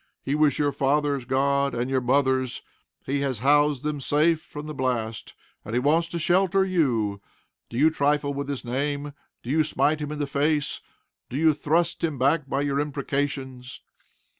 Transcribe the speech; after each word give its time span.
He 0.23 0.33
was 0.33 0.57
your 0.57 0.71
father's 0.71 1.25
God, 1.25 1.75
and 1.75 1.87
your 1.87 2.01
mother's. 2.01 2.63
He 3.05 3.19
has 3.19 3.37
housed 3.37 3.83
them 3.83 4.01
safe 4.01 4.41
from 4.41 4.65
the 4.65 4.73
blast, 4.73 5.35
and 5.63 5.75
he 5.75 5.79
wants 5.79 6.09
to 6.09 6.17
shelter 6.17 6.65
you. 6.65 7.21
Do 7.69 7.77
you 7.77 7.91
trifle 7.91 8.33
with 8.33 8.49
his 8.49 8.65
name? 8.65 9.13
Do 9.43 9.51
you 9.51 9.63
smite 9.63 9.99
him 9.99 10.11
in 10.11 10.17
the 10.17 10.25
face? 10.25 10.81
Do 11.29 11.37
you 11.37 11.53
thrust 11.53 12.03
him 12.03 12.17
back 12.17 12.49
by 12.49 12.61
your 12.61 12.79
imprecations? 12.79 13.81